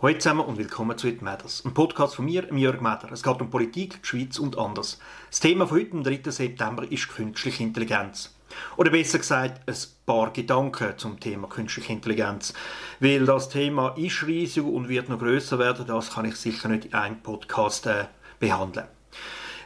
Hallo 0.00 0.16
zusammen 0.16 0.42
und 0.42 0.58
willkommen 0.58 0.96
zu 0.96 1.08
«It 1.08 1.22
Matters», 1.22 1.64
ein 1.64 1.74
Podcast 1.74 2.14
von 2.14 2.26
mir, 2.26 2.46
Jörg 2.54 2.80
Meder. 2.80 3.10
Es 3.10 3.24
geht 3.24 3.40
um 3.40 3.50
Politik, 3.50 4.00
die 4.00 4.06
Schweiz 4.06 4.38
und 4.38 4.56
anders. 4.56 5.00
Das 5.28 5.40
Thema 5.40 5.66
von 5.66 5.76
heute, 5.76 5.90
am 5.90 6.04
3. 6.04 6.30
September, 6.30 6.88
ist 6.88 7.08
künstliche 7.08 7.64
Intelligenz. 7.64 8.32
Oder 8.76 8.92
besser 8.92 9.18
gesagt, 9.18 9.68
ein 9.68 9.76
paar 10.06 10.32
Gedanken 10.32 10.96
zum 10.98 11.18
Thema 11.18 11.48
künstliche 11.48 11.92
Intelligenz. 11.92 12.54
Weil 13.00 13.26
das 13.26 13.48
Thema 13.48 13.88
ist 13.96 14.24
riesig 14.24 14.62
und 14.62 14.88
wird 14.88 15.08
noch 15.08 15.18
größer 15.18 15.58
werden, 15.58 15.84
das 15.88 16.12
kann 16.12 16.26
ich 16.26 16.36
sicher 16.36 16.68
nicht 16.68 16.84
in 16.84 16.94
einem 16.94 17.20
Podcast 17.20 17.88
äh, 17.88 18.04
behandeln. 18.38 18.86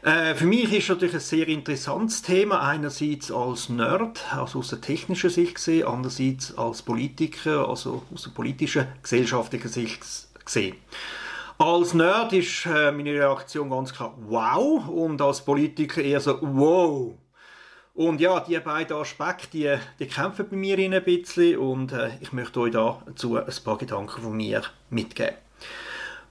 Äh, 0.02 0.34
für 0.34 0.46
mich 0.46 0.72
ist 0.72 0.88
natürlich 0.88 1.14
ein 1.14 1.20
sehr 1.20 1.46
interessantes 1.46 2.22
Thema, 2.22 2.60
einerseits 2.60 3.30
als 3.30 3.68
Nerd, 3.68 4.20
also 4.34 4.58
aus 4.58 4.68
der 4.68 4.80
technischen 4.80 5.30
Sicht 5.30 5.54
gesehen, 5.54 5.86
andererseits 5.86 6.58
als 6.58 6.82
Politiker, 6.82 7.68
also 7.68 8.02
aus 8.12 8.24
der 8.24 8.30
politischen, 8.30 8.88
gesellschaftlichen 9.00 9.68
Sicht 9.68 10.00
gesehen. 10.44 10.74
Als 11.57 11.94
Nerd 11.94 12.32
ist 12.32 12.66
äh, 12.66 12.90
meine 12.90 13.12
Reaktion 13.12 13.70
ganz 13.70 13.94
klar 13.94 14.12
wow 14.26 14.88
und 14.88 15.22
als 15.22 15.44
Politiker 15.44 16.02
eher 16.02 16.21
so 16.21 16.36
wow. 16.40 17.14
Und 17.94 18.21
ja, 18.21 18.40
die 18.40 18.58
beiden 18.58 18.96
Aspekte, 18.96 19.48
die, 19.52 19.79
die 20.00 20.08
kämpfen 20.08 20.48
bei 20.50 20.57
mir 20.57 20.79
ein 20.79 21.04
bisschen 21.04 21.58
und 21.58 21.93
äh, 21.93 22.10
ich 22.21 22.32
möchte 22.32 22.58
euch 22.58 22.72
dazu 22.72 23.36
ein 23.36 23.44
paar 23.64 23.79
Gedanken 23.79 24.21
von 24.21 24.36
mir 24.36 24.62
mitgeben. 24.90 25.36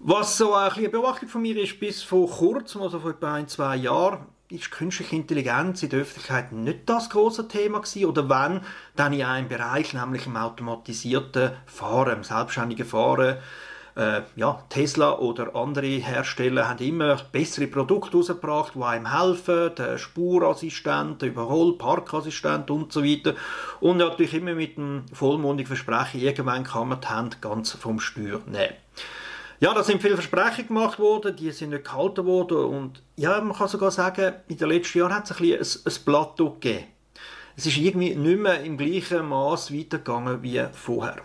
Was 0.04 0.36
so 0.36 0.56
ein 0.56 0.72
eine 0.72 0.90
Beobachtung 0.90 1.30
von 1.30 1.44
mir 1.44 1.56
ist, 1.62 1.80
bis 1.80 2.02
vor 2.02 2.28
kurzem, 2.28 2.82
also 2.82 3.00
vor 3.00 3.12
etwa 3.12 3.36
ein, 3.36 3.48
zwei 3.48 3.76
Jahren, 3.76 4.26
ist 4.50 4.72
künstliche 4.72 5.16
Intelligenz 5.16 5.84
in 5.84 5.90
der 5.90 6.00
Öffentlichkeit 6.00 6.52
nicht 6.52 6.90
das 6.90 7.12
große 7.12 7.48
Thema 7.48 7.82
gewesen. 7.82 8.06
Oder 8.06 8.28
wenn, 8.28 8.62
dann 8.96 9.14
in 9.14 9.24
einem 9.24 9.48
Bereich, 9.48 9.94
nämlich 9.94 10.26
im 10.26 10.38
automatisierten 10.38 11.52
Fahren, 11.68 12.18
im 12.18 12.24
selbstständigen 12.24 12.88
Fahren. 12.88 13.38
Äh, 13.96 14.22
ja, 14.36 14.64
Tesla 14.70 15.20
oder 15.20 15.56
andere 15.56 15.86
Hersteller 15.86 16.68
haben 16.68 16.84
immer 16.84 17.18
bessere 17.32 17.68
Produkte 17.68 18.14
herausgebracht, 18.14 18.74
die 18.74 18.82
einem 18.82 19.16
helfen, 19.16 19.76
der 19.76 20.00
Spurassistent, 20.00 21.22
der 21.22 21.30
Überhol-, 21.30 21.78
Parkassistent 21.78 22.72
und 22.72 22.92
so 22.92 23.04
weiter. 23.04 23.36
Und 23.80 23.98
natürlich 23.98 24.34
immer 24.34 24.56
mit 24.56 24.78
dem 24.78 25.04
vollmundigen 25.14 25.68
Versprechen, 25.68 26.22
irgendwann 26.22 26.64
kann 26.64 26.88
man 26.88 27.02
die 27.02 27.08
Hand 27.08 27.40
ganz 27.40 27.74
vom 27.74 28.00
Steuer 28.00 28.42
nehmen. 28.48 28.74
Ja, 29.62 29.76
da 29.76 29.84
sind 29.84 30.02
viele 30.02 30.16
Versprechungen 30.16 30.70
gemacht 30.70 30.98
worden, 30.98 31.36
die 31.36 31.52
sind 31.52 31.70
nicht 31.70 31.84
gehalten 31.84 32.26
worden 32.26 32.66
und 32.66 33.04
ja, 33.16 33.40
man 33.42 33.56
kann 33.56 33.68
sogar 33.68 33.92
sagen, 33.92 34.34
in 34.48 34.58
den 34.58 34.68
letzten 34.68 34.98
Jahren 34.98 35.14
hat 35.14 35.30
es 35.30 35.40
ein, 35.40 35.48
bisschen 35.48 35.84
ein, 35.86 35.94
ein 35.94 36.06
Plateau 36.06 36.50
gegeben. 36.50 36.86
Es 37.56 37.68
ist 37.68 37.78
irgendwie 37.78 38.16
nicht 38.16 38.40
mehr 38.40 38.64
im 38.64 38.76
gleichen 38.76 39.24
Maß 39.30 39.72
weitergegangen 39.72 40.42
wie 40.42 40.66
vorher. 40.74 41.18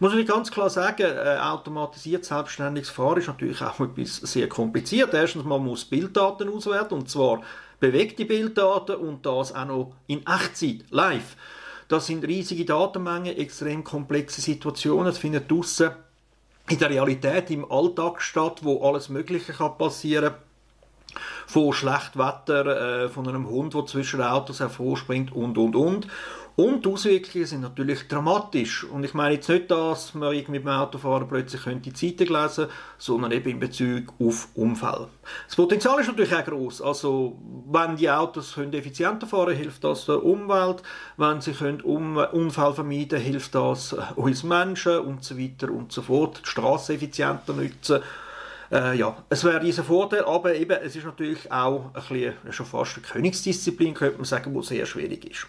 Muss 0.00 0.12
ich 0.12 0.26
ganz 0.26 0.50
klar 0.50 0.70
sagen, 0.70 1.06
äh, 1.06 1.38
automatisiert 1.40 2.24
selbstständiges 2.24 2.90
Fahren 2.90 3.18
ist 3.18 3.28
natürlich 3.28 3.62
auch 3.62 3.78
etwas 3.78 4.16
sehr 4.16 4.48
kompliziert. 4.48 5.14
Erstens, 5.14 5.44
man 5.44 5.62
muss 5.62 5.84
Bilddaten 5.84 6.48
auswerten, 6.48 6.94
und 6.94 7.08
zwar 7.08 7.42
bewegte 7.78 8.24
Bilddaten 8.24 8.96
und 8.96 9.24
das 9.24 9.54
auch 9.54 9.66
noch 9.66 9.92
in 10.08 10.26
Echtzeit, 10.26 10.84
live. 10.90 11.36
Das 11.86 12.06
sind 12.06 12.26
riesige 12.26 12.64
Datenmengen, 12.64 13.36
extrem 13.36 13.84
komplexe 13.84 14.40
Situationen. 14.40 15.06
Es 15.06 15.18
findet 15.18 15.48
draussen 15.48 15.92
in 16.68 16.78
der 16.78 16.90
Realität 16.90 17.50
im 17.50 17.70
Alltag 17.70 18.22
statt, 18.22 18.60
wo 18.62 18.86
alles 18.88 19.08
Mögliche 19.08 19.52
kann 19.52 19.76
passieren 19.76 20.30
kann. 20.30 20.38
Von 21.46 21.72
Schlechtwetter, 21.72 23.04
äh, 23.04 23.08
von 23.08 23.28
einem 23.28 23.48
Hund, 23.48 23.74
der 23.74 23.86
zwischen 23.86 24.22
Autos 24.22 24.60
hervorspringt 24.60 25.32
und, 25.32 25.58
und, 25.58 25.76
und. 25.76 26.08
Und 26.56 26.84
die 26.84 26.88
Auswirkungen 26.88 27.46
sind 27.46 27.62
natürlich 27.62 28.06
dramatisch. 28.06 28.84
Und 28.84 29.02
ich 29.02 29.12
meine 29.12 29.34
jetzt 29.34 29.48
nicht, 29.48 29.70
dass 29.72 30.14
man 30.14 30.32
irgendwie 30.32 30.60
beim 30.60 30.78
Autofahren 30.80 31.26
plötzlich 31.26 31.62
die 31.82 31.92
Zeitung 31.92 32.36
lesen 32.36 32.68
sondern 32.96 33.32
eben 33.32 33.50
in 33.50 33.58
Bezug 33.58 34.14
auf 34.20 34.48
Unfälle. 34.54 35.08
Das 35.46 35.56
Potenzial 35.56 35.98
ist 36.00 36.06
natürlich 36.06 36.34
auch 36.34 36.44
groß. 36.44 36.80
Also, 36.82 37.36
wenn 37.66 37.96
die 37.96 38.08
Autos 38.08 38.54
können 38.54 38.72
effizienter 38.72 39.26
fahren 39.26 39.56
hilft 39.56 39.82
das 39.82 40.06
der 40.06 40.22
Umwelt. 40.22 40.82
Wenn 41.16 41.40
sie 41.40 41.52
können 41.52 41.80
Unfall 41.80 42.72
vermeiden 42.72 43.20
hilft 43.20 43.56
das 43.56 43.94
uns 44.14 44.44
Menschen 44.44 45.00
und 45.00 45.24
so 45.24 45.36
weiter 45.36 45.70
und 45.70 45.90
so 45.90 46.02
fort. 46.02 46.40
Die 46.44 46.48
Straße 46.48 46.94
effizienter 46.94 47.52
nutzen. 47.52 48.00
Äh, 48.70 48.96
ja, 48.96 49.16
es 49.28 49.42
wäre 49.44 49.60
dieser 49.60 49.84
Vorteil, 49.84 50.24
aber 50.24 50.54
eben, 50.54 50.78
es 50.82 50.96
ist 50.96 51.04
natürlich 51.04 51.50
auch 51.50 51.86
ein 51.86 51.92
bisschen, 51.92 52.34
schon 52.50 52.66
fast 52.66 52.96
eine 52.96 53.06
Königsdisziplin, 53.06 53.94
könnte 53.94 54.16
man 54.16 54.24
sagen, 54.24 54.54
die 54.54 54.62
sehr 54.62 54.86
schwierig 54.86 55.30
ist. 55.30 55.46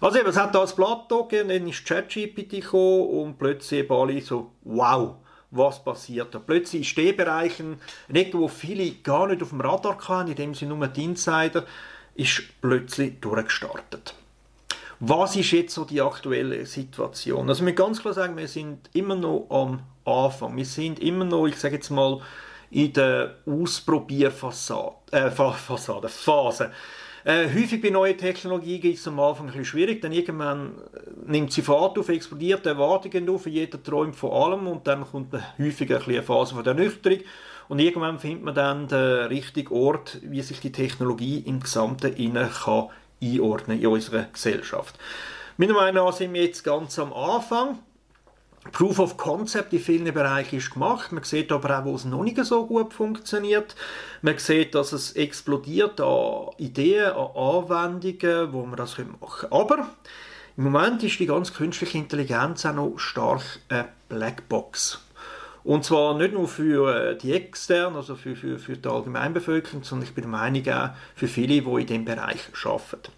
Also 0.00 0.18
eben, 0.18 0.28
es 0.28 0.36
hat 0.36 0.54
da 0.54 0.60
das 0.60 0.74
Plateau 0.74 1.24
gegeben, 1.24 1.50
dann 1.50 1.68
ist 1.68 1.84
ChatGPT 1.84 2.62
gekommen 2.62 3.08
und 3.08 3.38
plötzlich 3.38 3.80
eben 3.80 3.92
alle 3.92 4.20
so, 4.22 4.50
wow, 4.62 5.16
was 5.50 5.82
passiert 5.82 6.34
da? 6.34 6.38
Plötzlich 6.38 6.82
in 6.82 6.84
Stehbereichen, 6.84 7.80
nicht 8.08 8.34
wo 8.34 8.48
viele 8.48 8.90
gar 9.02 9.26
nicht 9.26 9.42
auf 9.42 9.50
dem 9.50 9.60
Radar 9.60 9.98
kamen, 9.98 10.28
in 10.28 10.36
dem 10.36 10.54
sie 10.54 10.66
nur 10.66 10.86
die 10.86 11.04
Insider, 11.04 11.66
ist 12.14 12.42
plötzlich 12.60 13.20
durchgestartet. 13.20 14.14
Was 15.00 15.34
ist 15.36 15.50
jetzt 15.52 15.74
so 15.74 15.84
die 15.84 16.02
aktuelle 16.02 16.66
Situation? 16.66 17.48
Also 17.48 17.64
wir 17.64 17.72
ganz 17.72 18.00
klar 18.00 18.12
sagen, 18.12 18.36
wir 18.36 18.48
sind 18.48 18.90
immer 18.92 19.16
noch 19.16 19.46
am 19.48 19.80
Anfang. 20.04 20.56
Wir 20.56 20.66
sind 20.66 21.00
immer 21.00 21.24
noch, 21.24 21.46
ich 21.46 21.56
sage 21.56 21.76
jetzt 21.76 21.90
mal, 21.90 22.20
in 22.70 22.92
der 22.92 23.36
Ausprobierphase, 23.46 24.92
äh, 25.10 25.30
Phase. 25.30 26.70
Äh, 27.24 27.48
häufig 27.54 27.82
bei 27.82 27.90
neuen 27.90 28.16
Technologien 28.16 28.82
ist 28.82 29.00
es 29.00 29.08
am 29.08 29.20
Anfang 29.20 29.46
ein 29.46 29.48
bisschen 29.48 29.64
schwierig, 29.66 30.00
dann 30.00 30.12
irgendwann 30.12 30.78
äh, 30.94 31.30
nimmt 31.30 31.52
sie 31.52 31.62
Fahrt 31.62 31.98
auf, 31.98 32.08
explodiert 32.08 32.64
Erwartungen 32.64 33.28
auf, 33.28 33.46
jeder 33.46 33.82
träumt 33.82 34.16
von 34.16 34.30
allem 34.30 34.66
und 34.66 34.86
dann 34.86 35.04
kommt 35.04 35.34
häufig 35.58 35.94
ein 35.94 36.02
eine 36.02 36.22
Phase 36.22 36.54
von 36.54 36.64
der 36.64 36.74
Nüchterung 36.74 37.18
und 37.68 37.78
irgendwann 37.78 38.18
findet 38.18 38.42
man 38.42 38.54
dann 38.54 38.88
den 38.88 39.26
richtigen 39.26 39.72
Ort, 39.72 40.18
wie 40.22 40.40
sich 40.40 40.60
die 40.60 40.72
Technologie 40.72 41.40
im 41.40 41.60
Gesamten 41.60 42.14
innen 42.14 42.50
kann 42.50 42.88
einordnen 43.22 43.80
in 43.80 43.86
unserer 43.86 44.24
Gesellschaft. 44.32 44.98
Meiner 45.58 45.74
Meinung 45.74 46.06
nach 46.06 46.14
sind 46.14 46.32
wir 46.32 46.42
jetzt 46.42 46.64
ganz 46.64 46.98
am 46.98 47.12
Anfang. 47.12 47.78
Proof 48.72 48.98
of 48.98 49.16
Concept 49.16 49.72
in 49.72 49.80
vielen 49.80 50.12
Bereichen 50.12 50.58
ist 50.58 50.72
gemacht. 50.72 51.12
Man 51.12 51.24
sieht 51.24 51.50
aber 51.50 51.78
auch, 51.78 51.84
wo 51.86 51.94
es 51.94 52.04
noch 52.04 52.22
nicht 52.22 52.44
so 52.44 52.66
gut 52.66 52.92
funktioniert. 52.92 53.74
Man 54.20 54.36
sieht, 54.38 54.74
dass 54.74 54.92
es 54.92 55.12
explodiert 55.12 56.00
an 56.00 56.50
Ideen, 56.58 57.12
an 57.12 57.30
Anwendungen, 57.34 58.52
wo 58.52 58.66
man 58.66 58.76
das 58.76 58.98
machen 58.98 59.08
können. 59.18 59.52
Aber 59.52 59.88
im 60.56 60.64
Moment 60.64 61.02
ist 61.02 61.18
die 61.18 61.26
ganze 61.26 61.54
künstliche 61.54 61.96
Intelligenz 61.96 62.66
auch 62.66 62.74
noch 62.74 62.98
stark 62.98 63.42
eine 63.70 63.88
Blackbox. 64.10 65.00
Und 65.64 65.84
zwar 65.84 66.16
nicht 66.16 66.34
nur 66.34 66.48
für 66.48 67.12
äh, 67.12 67.16
die 67.16 67.32
externen, 67.32 67.96
also 67.96 68.14
für, 68.14 68.36
für, 68.36 68.58
für 68.58 68.76
die 68.76 68.88
Allgemeinbevölkerung, 68.88 69.84
sondern 69.84 70.08
ich 70.08 70.14
bin 70.14 70.22
der 70.22 70.30
Meinung 70.30 70.68
auch 70.68 70.90
für 71.14 71.28
viele, 71.28 71.62
die 71.62 71.80
in 71.80 71.86
diesem 71.86 72.04
Bereich 72.04 72.40
arbeiten. 72.64 73.12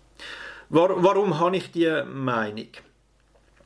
Warum 0.68 1.38
habe 1.38 1.56
ich 1.56 1.70
diese 1.70 2.04
Meinung? 2.04 2.68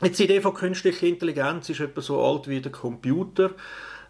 Jetzt 0.03 0.19
die 0.19 0.25
Idee 0.25 0.43
von 0.43 0.53
künstlicher 0.53 1.07
Intelligenz 1.07 1.71
ist 1.71 1.81
etwa 1.81 2.03
so 2.03 2.23
alt 2.23 2.49
wie 2.49 2.61
der 2.61 2.71
Computer. 2.71 3.53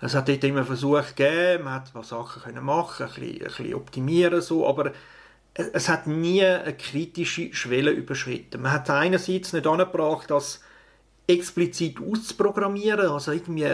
Es 0.01 0.17
hat 0.17 0.29
dort 0.29 0.43
immer 0.43 0.65
Versuche 0.65 1.15
gegeben, 1.15 1.65
man 1.65 1.75
hat 1.75 1.95
ein 1.95 2.03
Sachen 2.03 2.43
können 2.43 2.65
machen, 2.65 3.07
ein 3.07 3.13
bisschen, 3.15 3.35
ein 3.35 3.45
bisschen 3.45 3.75
optimieren 3.75 4.41
so, 4.41 4.69
aber 4.69 4.93
es 5.55 5.89
hat 5.89 6.09
nie 6.09 6.45
eine 6.45 6.77
kritische 6.77 7.55
Schwelle 7.55 7.93
überschritten. 7.93 8.63
Man 8.63 8.73
hat 8.73 8.91
einerseits 8.91 9.53
nicht 9.53 9.67
angebracht, 9.67 10.31
das 10.31 10.61
explizit 11.29 11.99
auszuprogrammieren, 12.01 13.09
also 13.09 13.31
irgendwie 13.31 13.71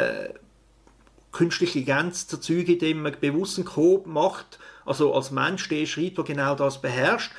künstliche 1.33 1.79
Intelligenz 1.79 2.29
zu 2.29 2.37
erzeugen, 2.37 2.75
indem 2.75 3.03
man 3.03 3.17
bewussten 3.19 3.65
Code 3.65 4.09
macht, 4.09 4.59
also 4.85 5.15
als 5.15 5.31
Mensch 5.31 5.69
der 5.71 5.87
schreibt, 5.87 6.19
der 6.19 6.25
genau 6.25 6.55
das 6.55 6.81
beherrscht, 6.81 7.33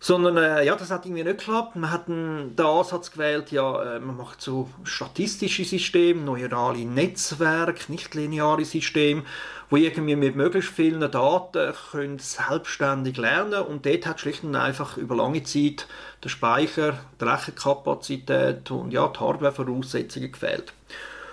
sondern 0.00 0.36
äh, 0.36 0.64
ja, 0.64 0.76
das 0.76 0.90
hat 0.90 1.06
irgendwie 1.06 1.24
nicht 1.24 1.38
geklappt. 1.38 1.76
Man 1.76 1.90
hat 1.90 2.08
den, 2.08 2.54
Ansatz 2.58 3.10
gewählt, 3.10 3.50
ja, 3.50 3.96
äh, 3.96 4.00
man 4.00 4.16
macht 4.16 4.40
so 4.40 4.68
statistische 4.84 5.64
Systeme, 5.64 6.22
neurale 6.22 6.84
Netzwerke, 6.84 7.90
nicht 7.90 8.14
lineare 8.14 8.64
Systeme, 8.64 9.24
wo 9.70 9.76
irgendwie 9.76 10.16
mit 10.16 10.36
möglichst 10.36 10.70
vielen 10.70 11.00
Daten 11.10 11.74
können 11.90 12.18
selbstständig 12.18 13.16
lernen 13.16 13.62
und 13.62 13.84
dort 13.84 14.06
hat 14.06 14.20
schlicht 14.20 14.44
und 14.44 14.54
einfach 14.54 14.96
über 14.96 15.16
lange 15.16 15.42
Zeit 15.42 15.86
der 16.22 16.28
Speicher, 16.28 16.98
die 17.20 17.24
Rechenkapazität 17.24 18.70
und 18.70 18.92
ja, 18.92 19.08
die 19.08 19.18
Hardwarevoraussetzungen 19.18 20.32
gefehlt. 20.32 20.72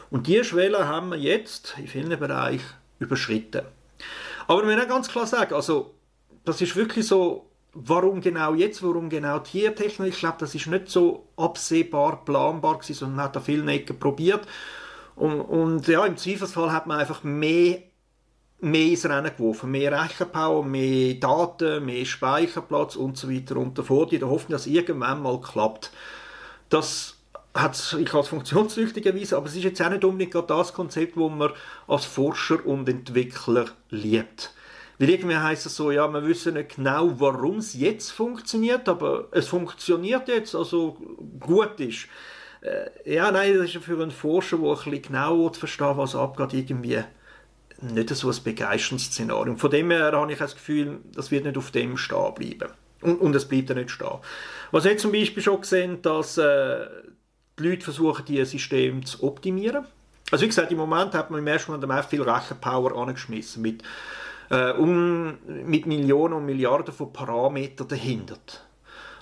Und 0.10 0.28
diese 0.28 0.44
Schwelle 0.44 0.88
haben 0.88 1.12
wir 1.12 1.18
jetzt 1.18 1.76
in 1.78 1.88
vielen 1.88 2.20
Bereichen 2.20 2.66
überschritten. 3.00 3.62
Aber 4.48 4.66
wir 4.66 4.76
müssen 4.76 4.90
ganz 4.90 5.08
klar 5.08 5.28
sagen, 5.28 5.54
also 5.54 5.94
das 6.46 6.62
ist 6.62 6.76
wirklich 6.76 7.08
so 7.08 7.48
warum 7.76 8.22
genau 8.22 8.54
jetzt, 8.54 8.82
warum 8.82 9.10
genau 9.10 9.40
Tiertechnik, 9.40 10.14
ich 10.14 10.20
glaube, 10.20 10.38
das 10.40 10.56
ist 10.56 10.68
nicht 10.68 10.90
so 10.90 11.28
absehbar, 11.36 12.24
planbar 12.24 12.80
gewesen, 12.80 12.94
sondern 12.94 13.18
man 13.18 13.26
hat 13.26 13.36
da 13.36 13.42
viele 13.42 13.70
Ecken 13.72 14.00
probiert. 14.00 14.48
Und, 15.16 15.42
und, 15.42 15.88
ja, 15.88 16.06
im 16.06 16.18
Zweifelsfall 16.18 16.72
hat 16.72 16.88
man 16.88 17.00
einfach 17.00 17.24
mehr, 17.24 17.80
mehr 18.62 18.88
ins 18.88 19.06
Rennen 19.06 19.32
geworfen. 19.36 19.72
Mehr 19.72 19.92
Rechenpower, 19.92 20.64
mehr 20.64 21.16
Daten, 21.16 21.86
mehr 21.86 22.06
Speicherplatz 22.06 22.96
und 22.96 23.18
so 23.18 23.30
weiter 23.30 23.58
und 23.58 23.78
so 23.78 23.84
fort. 23.84 24.14
In 24.14 24.20
der 24.20 24.30
Hoffnung, 24.30 24.54
dass 24.54 24.66
es 24.66 24.74
irgendwann 24.74 25.22
mal 25.22 25.40
klappt. 25.40 25.92
Das 26.70 27.18
hat 27.54 27.98
ich 28.00 28.14
als 28.14 28.28
funktionstüchtig 28.28 29.06
erwiesen, 29.06 29.36
aber 29.36 29.46
es 29.46 29.56
ist 29.56 29.64
jetzt 29.64 29.82
auch 29.82 29.90
nicht 29.90 30.04
unbedingt 30.04 30.36
das 30.50 30.74
Konzept, 30.74 31.16
das 31.16 31.32
man 31.32 31.52
als 31.88 32.04
Forscher 32.04 32.66
und 32.66 32.90
Entwickler 32.90 33.68
liebt. 33.90 34.55
Weil 34.98 35.10
irgendwie 35.10 35.36
heisst 35.36 35.66
es 35.66 35.76
so, 35.76 35.92
ja, 35.92 36.08
wir 36.08 36.26
wissen 36.26 36.54
nicht 36.54 36.76
genau, 36.76 37.20
warum 37.20 37.58
es 37.58 37.74
jetzt 37.74 38.12
funktioniert, 38.12 38.88
aber 38.88 39.28
es 39.32 39.48
funktioniert 39.48 40.28
jetzt, 40.28 40.56
also 40.56 40.98
gut 41.40 41.80
ist. 41.80 42.08
Äh, 42.62 43.14
ja, 43.16 43.30
nein, 43.32 43.58
das 43.58 43.76
ist 43.76 43.84
für 43.84 44.02
einen 44.02 44.12
Forscher, 44.12 44.58
der 44.58 44.70
ein 44.70 44.76
bisschen 44.76 45.02
genau 45.02 45.52
verstehen 45.52 45.98
was 45.98 46.16
abgeht, 46.16 46.54
irgendwie 46.54 47.04
nicht 47.82 48.10
so 48.10 48.30
ein 48.30 48.44
begeisterndes 48.44 49.08
Szenario. 49.08 49.56
Von 49.58 49.70
dem 49.70 49.92
her 49.92 50.12
habe 50.14 50.32
ich 50.32 50.40
das 50.40 50.56
Gefühl, 50.56 51.00
das 51.14 51.30
wird 51.30 51.46
nicht 51.46 51.58
auf 51.58 51.72
dem 51.72 51.98
stehen 51.98 52.34
bleiben. 52.34 52.72
Und, 53.02 53.20
und 53.22 53.36
es 53.36 53.46
bleibt 53.46 53.70
ja 53.70 53.76
nicht 53.76 53.92
stehen. 53.92 54.20
Was 54.72 54.86
wir 54.86 54.98
zum 54.98 55.12
Beispiel 55.12 55.44
schon 55.44 55.62
gesehen, 55.62 56.02
dass 56.02 56.38
äh, 56.38 56.86
die 57.60 57.70
Leute 57.70 57.84
versuchen, 57.84 58.26
dieses 58.26 58.52
System 58.52 59.06
zu 59.06 59.24
optimieren. 59.24 59.86
Also 60.32 60.44
wie 60.44 60.48
gesagt, 60.48 60.72
im 60.72 60.78
Moment 60.78 61.14
hat 61.14 61.30
man 61.30 61.40
im 61.40 61.48
ersten 61.48 61.72
Moment 61.72 62.06
viel 62.06 62.22
Rechenpower 62.22 62.98
angeschmissen 62.98 63.62
mit, 63.62 63.84
äh, 64.50 64.72
um, 64.72 65.38
mit 65.46 65.86
Millionen 65.86 66.36
und 66.36 66.46
Milliarden 66.46 66.94
von 66.94 67.12
Parametern 67.12 67.88
dahinter. 67.88 68.38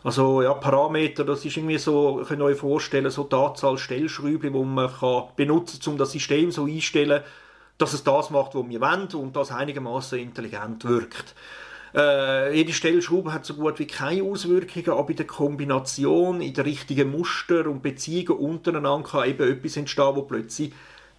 Also 0.04 0.42
ja, 0.42 0.54
Parameter, 0.54 1.24
das 1.24 1.46
ist 1.46 1.56
irgendwie 1.56 1.78
so, 1.78 2.24
könnt 2.28 2.42
ihr 2.42 2.46
euch 2.46 2.58
vorstellen, 2.58 3.10
so 3.10 3.24
die 3.24 3.36
Anzahl 3.36 3.78
Stellschrauben, 3.78 4.42
die 4.42 4.50
man 4.50 4.92
kann 4.92 5.24
benutzen 5.36 5.80
kann, 5.81 5.94
um 5.94 5.98
das 5.98 6.12
System 6.12 6.52
so 6.52 6.66
einzustellen, 6.66 7.24
dass 7.78 7.94
es 7.94 8.04
das 8.04 8.30
macht, 8.30 8.54
was 8.54 8.68
wir 8.68 8.81
wollen 8.81 9.08
und 9.14 9.36
das 9.36 9.52
einigermaßen 9.52 10.20
intelligent 10.20 10.84
wirkt. 10.84 11.36
Äh, 11.96 12.56
jede 12.56 12.74
Stellschraube 12.74 13.31
hat 13.31 13.46
so 13.46 13.54
gut 13.54 13.80
wie 13.80 13.88
keine 13.88 14.24
Auswirkungen, 14.24 14.98
aber 14.98 15.12
in 15.12 15.16
der 15.16 15.28
Kombination, 15.28 16.42
in 16.42 16.54
den 16.54 16.64
richtigen 16.64 17.12
Muster 17.12 17.68
und 17.68 17.84
Beziehungen 17.84 18.40
untereinander 18.40 19.08
kann 19.08 19.30
eben 19.30 19.48
etwas 19.48 19.78
entstehen, 19.78 20.16
wo 20.16 20.24
plötzlich 20.24 20.74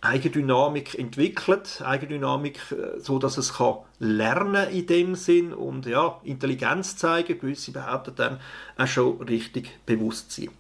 Eigendynamik 0.05 0.99
entwickelt, 0.99 1.83
Eigendynamik, 1.85 2.59
äh, 2.73 3.01
so 3.01 3.19
dass 3.19 3.39
es 3.39 3.55
kann 3.55 3.79
lernen 3.99 4.69
in 4.71 4.87
dem 4.87 5.15
Sinn 5.15 5.53
und 5.53 5.87
ja 5.87 6.21
Intelligenz 6.25 6.97
zeigen. 6.97 7.39
Gewisse 7.39 7.73
behaupten 7.73 8.15
dann 8.15 8.41
auch 8.77 8.87
schon 8.87 9.23
richtig 9.23 9.71
Bewusstsein. 9.87 10.51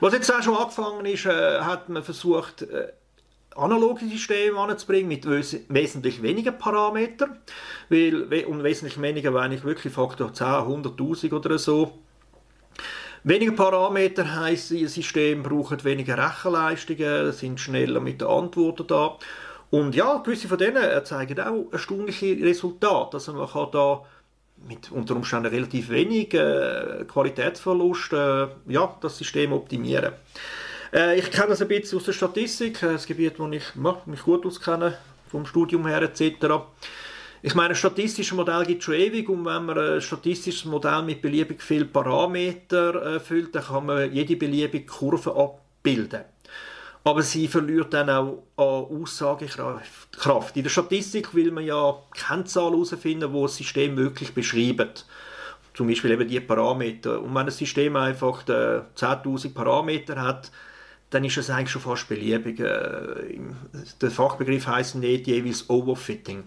Was 0.00 0.14
jetzt 0.14 0.32
auch 0.32 0.42
schon 0.42 0.56
angefangen 0.56 1.06
ist, 1.06 1.26
äh, 1.26 1.60
hat 1.60 1.88
man 1.88 2.02
versucht, 2.02 2.62
äh, 2.62 2.92
analoge 3.56 4.06
Systeme 4.06 4.58
anzubringen 4.58 5.08
mit 5.08 5.26
wesentlich 5.26 6.22
weniger 6.22 6.52
Parametern, 6.52 7.38
weil, 7.88 8.44
und 8.44 8.62
wesentlich 8.62 9.00
weniger, 9.00 9.34
wenn 9.34 9.52
ich 9.52 9.64
wirklich 9.64 9.92
Faktor 9.92 10.32
10, 10.32 10.46
100.000 10.46 11.32
oder 11.32 11.58
so. 11.58 11.98
Weniger 13.22 13.52
Parameter 13.52 14.34
heisst, 14.34 14.70
Ihr 14.70 14.88
System 14.88 15.42
braucht 15.42 15.84
weniger 15.84 16.16
Rechenleistungen, 16.16 17.32
sind 17.32 17.60
schneller 17.60 18.00
mit 18.00 18.22
den 18.22 18.28
Antworten 18.28 18.86
da. 18.86 19.18
Und 19.68 19.94
ja, 19.94 20.16
gewisse 20.18 20.48
von 20.48 20.56
denen 20.56 21.04
zeigen 21.04 21.38
auch 21.38 21.66
erstaunliche 21.70 22.38
Resultate. 22.42 23.18
Also 23.18 23.34
man 23.34 23.46
kann 23.46 23.68
da 23.72 24.02
mit 24.66 24.90
unter 24.90 25.16
Umständen 25.16 25.48
relativ 25.48 25.90
wenig 25.90 26.32
äh, 26.32 27.04
Qualitätsverlust 27.06 28.12
äh, 28.14 28.46
ja, 28.68 28.96
das 29.02 29.18
System 29.18 29.52
optimieren. 29.52 30.14
Äh, 30.92 31.18
ich 31.18 31.30
kenne 31.30 31.48
das 31.48 31.60
ein 31.60 31.68
bisschen 31.68 31.98
aus 31.98 32.06
der 32.06 32.12
Statistik, 32.12 32.82
äh, 32.82 32.92
das 32.92 33.06
Gebiet, 33.06 33.38
wo 33.38 33.46
ich 33.48 33.64
mich 34.06 34.22
gut 34.22 34.46
auskenne, 34.46 34.96
vom 35.30 35.44
Studium 35.44 35.86
her 35.86 36.02
etc. 36.02 36.46
Ich 37.42 37.54
meine, 37.54 37.70
ein 37.70 37.74
statistisches 37.74 38.36
Modell 38.36 38.66
gibt 38.66 38.80
es 38.80 38.84
schon 38.84 38.94
ewig 38.94 39.28
und 39.30 39.46
wenn 39.46 39.64
man 39.64 39.78
ein 39.78 40.00
statistisches 40.02 40.66
Modell 40.66 41.02
mit 41.02 41.22
beliebig 41.22 41.62
vielen 41.62 41.90
Parametern 41.90 42.96
erfüllt, 42.96 43.54
dann 43.54 43.64
kann 43.64 43.86
man 43.86 44.12
jede 44.12 44.36
beliebige 44.36 44.84
Kurve 44.84 45.34
abbilden. 45.34 46.24
Aber 47.02 47.22
sie 47.22 47.48
verliert 47.48 47.94
dann 47.94 48.10
auch 48.10 48.42
an 48.56 49.02
Aussagekraft. 49.02 50.54
In 50.54 50.62
der 50.62 50.68
Statistik 50.68 51.34
will 51.34 51.50
man 51.50 51.64
ja 51.64 51.96
Kennzahlen 52.14 52.74
herausfinden, 52.74 53.32
die 53.32 53.40
das 53.40 53.56
System 53.56 53.96
wirklich 53.96 54.34
beschreiben. 54.34 54.90
Zum 55.72 55.88
Beispiel 55.88 56.10
eben 56.10 56.28
die 56.28 56.40
Parameter. 56.40 57.22
Und 57.22 57.34
wenn 57.34 57.46
ein 57.46 57.50
System 57.50 57.96
einfach 57.96 58.44
10.000 58.44 59.54
Parameter 59.54 60.20
hat, 60.20 60.50
dann 61.10 61.24
ist 61.24 61.36
es 61.36 61.50
eigentlich 61.50 61.70
schon 61.70 61.82
fast 61.82 62.08
beliebig. 62.08 62.60
Äh, 62.60 63.40
der 64.00 64.10
Fachbegriff 64.10 64.66
heißt 64.66 64.94
nicht 64.96 65.26
jeweils 65.26 65.68
Overfitting. 65.68 66.44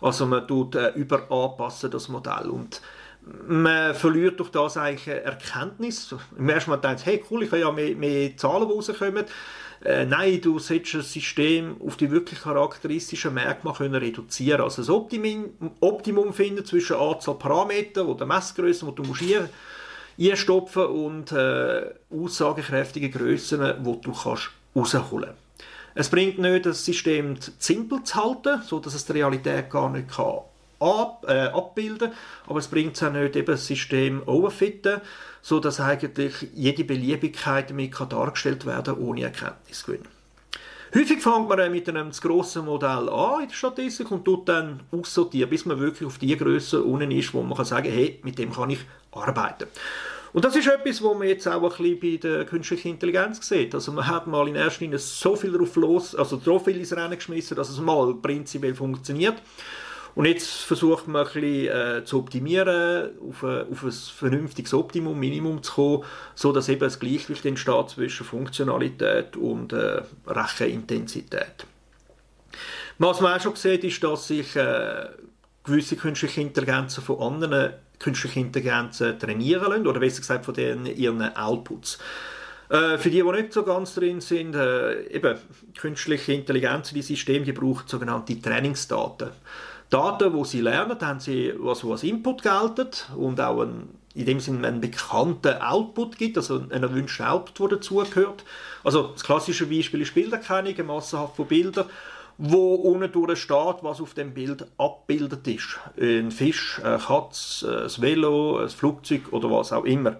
Also 0.00 0.26
man 0.26 0.46
tut 0.46 0.74
äh, 0.74 0.90
überanpassen 0.94 1.90
das 1.90 2.08
Modell 2.08 2.48
und 2.50 2.80
man 3.46 3.94
verliert 3.94 4.40
durch 4.40 4.50
das 4.50 4.76
eigentlich 4.76 5.06
Erkenntnis. 5.08 6.14
Im 6.38 6.48
ersten 6.48 6.70
Mal 6.70 6.78
denkt 6.78 7.04
hey 7.04 7.22
cool, 7.30 7.42
ich 7.42 7.50
habe 7.50 7.60
ja 7.60 7.70
mehr, 7.70 7.94
mehr 7.94 8.36
Zahlen, 8.36 8.66
die 8.66 8.74
rauskommen. 8.74 9.24
Äh, 9.84 10.06
nein, 10.06 10.40
du 10.40 10.58
solltest 10.58 10.94
das 10.94 11.12
System 11.12 11.76
auf 11.84 11.96
die 11.96 12.10
wirklich 12.10 12.40
charakteristischen 12.40 13.34
Merkmale 13.34 13.76
können 13.76 13.94
reduzieren. 13.94 14.62
Also 14.62 14.82
das 14.82 14.90
Optimum, 14.90 15.50
Optimum 15.80 16.32
finden 16.32 16.64
zwischen 16.64 16.96
Anzahl 16.96 17.36
Parameter 17.36 18.06
oder 18.06 18.26
Messgrößen, 18.26 18.88
die 18.88 18.94
du 18.94 19.02
musst 19.04 19.20
hier 19.20 19.48
einstopfen 20.18 20.86
und 20.86 21.32
äh, 21.32 21.94
aussagekräftige 22.10 23.10
Grössen, 23.10 23.60
die 23.60 24.00
du 24.00 24.12
kannst 24.12 24.50
rausholen 24.74 25.30
Es 25.94 26.08
bringt 26.08 26.38
nicht, 26.38 26.66
das 26.66 26.84
System 26.84 27.36
simpel 27.58 28.02
zu 28.02 28.14
halten, 28.16 28.62
so 28.66 28.80
dass 28.80 28.94
es 28.94 29.04
die 29.04 29.12
Realität 29.12 29.70
gar 29.70 29.90
nicht 29.90 30.08
kann 30.08 30.40
ab, 30.80 31.24
äh, 31.28 31.48
abbilden 31.48 32.12
aber 32.46 32.58
es 32.58 32.68
bringt 32.68 32.96
es 32.96 33.02
auch 33.02 33.12
nicht, 33.12 33.36
eben 33.36 33.46
das 33.46 33.66
System 33.66 34.22
overfitten, 34.26 35.00
so 35.42 35.60
dass 35.60 35.80
eigentlich 35.80 36.48
jede 36.54 36.84
Beliebigkeit 36.84 37.70
damit 37.70 37.92
kann 37.92 38.08
dargestellt 38.08 38.66
werden 38.66 38.94
ohne 38.94 39.22
Erkenntnisgewinn. 39.22 40.02
Häufig 40.94 41.20
fängt 41.20 41.48
man 41.48 41.70
mit 41.70 41.86
einem 41.88 42.10
grossen 42.10 42.64
Modell 42.64 43.10
an 43.10 43.42
in 43.42 43.48
der 43.48 43.54
Statistik 43.54 44.10
und 44.10 44.24
tut 44.24 44.48
dann 44.48 44.80
aussortieren, 44.90 45.50
bis 45.50 45.66
man 45.66 45.78
wirklich 45.78 46.06
auf 46.06 46.16
die 46.16 46.34
Größe 46.34 46.82
unten 46.82 47.10
ist, 47.10 47.34
wo 47.34 47.42
man 47.42 47.56
kann 47.56 47.66
sagen, 47.66 47.90
hey, 47.92 48.18
mit 48.22 48.38
dem 48.38 48.52
kann 48.52 48.70
ich 48.70 48.78
arbeiten. 49.26 49.68
Und 50.32 50.44
das 50.44 50.56
ist 50.56 50.66
etwas, 50.66 51.02
was 51.02 51.18
man 51.18 51.26
jetzt 51.26 51.46
auch 51.48 51.62
ein 51.62 51.68
bisschen 51.68 52.00
bei 52.00 52.16
der 52.16 52.44
künstlichen 52.44 52.88
Intelligenz 52.88 53.46
sieht. 53.46 53.74
Also 53.74 53.92
man 53.92 54.06
hat 54.06 54.26
mal 54.26 54.46
in 54.46 54.56
erster 54.56 54.82
Linie 54.82 54.98
so 54.98 55.34
viel 55.34 55.52
drauf 55.52 55.74
los, 55.76 56.14
also 56.14 56.38
so 56.38 56.58
viel 56.58 56.76
ins 56.76 56.94
Rennen 56.94 57.16
geschmissen, 57.16 57.56
dass 57.56 57.70
es 57.70 57.80
mal 57.80 58.14
prinzipiell 58.14 58.74
funktioniert. 58.74 59.36
Und 60.14 60.24
jetzt 60.24 60.48
versucht 60.48 61.06
man 61.06 61.26
ein 61.26 61.32
bisschen 61.32 61.68
äh, 61.68 62.04
zu 62.04 62.18
optimieren, 62.18 63.10
auf, 63.28 63.44
ein, 63.44 63.70
auf 63.70 63.84
ein 63.84 63.92
vernünftiges 63.92 64.74
Optimum, 64.74 65.18
Minimum 65.18 65.62
zu 65.62 65.72
kommen, 65.72 66.04
so 66.34 66.52
dass 66.52 66.68
eben 66.68 66.80
das 66.80 66.98
Gleichgewicht 66.98 67.46
entsteht 67.46 67.90
zwischen 67.90 68.26
Funktionalität 68.26 69.36
und 69.36 69.72
äh, 69.72 70.02
Rechenintensität. 70.26 71.66
Was 72.98 73.20
man 73.20 73.38
auch 73.38 73.40
schon 73.40 73.54
sieht, 73.54 73.84
ist, 73.84 74.02
dass 74.02 74.26
sich 74.26 74.56
äh, 74.56 75.06
gewisse 75.62 75.96
künstliche 75.96 76.40
Intelligenzen 76.40 77.02
von 77.02 77.20
anderen 77.20 77.74
künstlichen 77.98 78.46
Intelligenzen 78.46 79.18
trainieren 79.18 79.70
lassen, 79.70 79.86
oder 79.86 80.00
besser 80.00 80.20
gesagt 80.20 80.44
von 80.44 80.54
denen, 80.54 80.86
ihren 80.86 81.36
Outputs. 81.36 81.98
Äh, 82.68 82.98
für 82.98 83.10
die, 83.10 83.22
die 83.22 83.30
nicht 83.30 83.52
so 83.52 83.62
ganz 83.62 83.94
drin 83.94 84.20
sind, 84.20 84.54
äh, 84.54 85.06
eben 85.08 85.38
künstliche 85.76 86.32
Intelligenz, 86.32 86.92
die 86.92 87.02
Systeme, 87.02 87.44
die 87.44 87.52
brauchen 87.52 87.86
sogenannte 87.86 88.40
Trainingsdaten. 88.40 89.30
Daten, 89.90 90.34
wo 90.34 90.44
sie 90.44 90.60
lernen, 90.60 91.00
haben 91.00 91.20
sie 91.20 91.54
was, 91.58 91.86
was 91.88 92.02
Input 92.02 92.42
gelten 92.42 92.88
und 93.16 93.40
auch 93.40 93.62
ein, 93.62 93.88
in 94.14 94.26
dem 94.26 94.38
Sinne 94.38 94.68
einen 94.68 94.82
bekannten 94.82 95.62
Output 95.62 96.18
gibt, 96.18 96.36
also 96.36 96.58
einen 96.58 96.82
erwünschten 96.82 97.24
Output, 97.24 97.70
der 97.70 97.78
dazugehört. 97.78 98.44
Also 98.84 99.08
das 99.14 99.24
klassische 99.24 99.66
Beispiel 99.66 100.02
ist 100.02 100.14
Bilderkennung, 100.14 100.86
Massenhaft 100.86 101.36
von 101.36 101.46
Bildern, 101.46 101.86
wo 102.38 102.76
unten 102.76 103.10
durch 103.10 103.40
steht, 103.40 103.82
was 103.82 104.00
auf 104.00 104.14
dem 104.14 104.32
Bild 104.32 104.64
abgebildet 104.78 105.46
ist. 105.48 105.78
Ein 106.00 106.30
Fisch, 106.30 106.80
eine 106.82 106.98
Katze, 106.98 107.82
ein 107.84 108.02
Velo, 108.02 108.58
ein 108.58 108.68
Flugzeug 108.68 109.32
oder 109.32 109.50
was 109.50 109.72
auch 109.72 109.84
immer. 109.84 110.16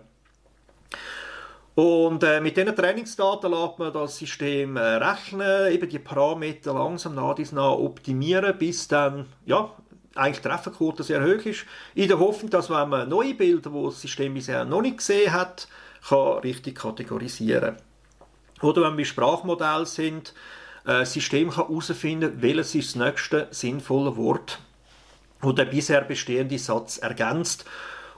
Und 1.77 2.25
äh, 2.25 2.41
mit 2.41 2.57
diesen 2.57 2.75
Trainingsdaten 2.75 3.53
lässt 3.53 3.79
man 3.79 3.93
das 3.93 4.19
System 4.19 4.77
äh, 4.77 4.81
rechnen, 4.81 5.73
eben 5.73 5.89
die 5.89 6.01
Parameter 6.01 6.75
langsam 6.75 7.15
nach 7.15 7.37
dies 7.37 7.53
nach 7.53 7.71
optimieren, 7.71 8.59
bis 8.59 8.89
dann 8.89 9.27
ja, 9.47 9.71
eigentlich 10.17 10.43
die 10.43 10.49
Trefferquote 10.49 11.05
sehr 11.05 11.23
hoch 11.23 11.45
ist. 11.47 11.67
In 11.95 12.09
der 12.09 12.19
Hoffnung, 12.19 12.51
dass 12.51 12.69
wenn 12.69 12.89
man 12.89 13.09
neue 13.09 13.35
Bilder, 13.35 13.71
die 13.71 13.85
das 13.85 14.01
System 14.01 14.35
bisher 14.35 14.65
noch 14.65 14.83
nicht 14.83 14.97
gesehen 14.97 15.33
hat, 15.33 15.69
kann 16.09 16.39
richtig 16.39 16.79
kategorisieren 16.79 17.77
Oder 18.61 18.83
wenn 18.83 18.99
wir 18.99 19.05
Sprachmodell 19.05 19.87
sind, 19.87 20.35
äh, 20.89 21.01
das 21.01 21.13
System 21.13 21.51
kann 21.51 21.69
herausfinden, 21.69 22.41
welches 22.41 22.75
ist 22.75 22.95
das 22.95 23.07
nächste 23.07 23.49
sinnvolle 23.51 24.17
Wort, 24.17 24.59
wo 25.41 25.53
der 25.53 25.67
bisher 25.67 26.01
bestehende 26.01 26.59
Satz 26.59 26.97
ergänzt 26.97 27.67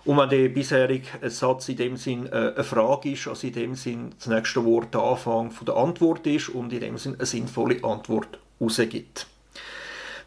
und 0.04 0.16
wenn 0.16 0.28
der 0.30 0.48
bisherige 0.48 1.28
Satz 1.28 1.68
in 1.68 1.76
dem 1.76 1.96
Sinn 1.96 2.26
äh, 2.26 2.52
eine 2.54 2.64
Frage 2.64 3.10
ist, 3.10 3.26
also 3.26 3.46
in 3.46 3.52
dem 3.52 3.74
Sinn 3.74 4.14
das 4.16 4.28
nächste 4.28 4.64
Wort 4.64 4.94
der 4.94 5.02
Anfang 5.02 5.52
der 5.66 5.76
Antwort 5.76 6.26
ist 6.26 6.48
und 6.48 6.72
in 6.72 6.80
dem 6.80 6.96
Sinn 6.96 7.16
eine 7.16 7.26
sinnvolle 7.26 7.82
Antwort 7.82 8.38
rausgibt. 8.60 9.26